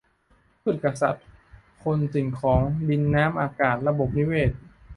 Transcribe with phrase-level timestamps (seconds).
[0.61, 1.25] พืชกะสัตว์
[1.83, 4.51] คน สิ่งของ ดิน น้ำ อากาศ ระบบนิเวศ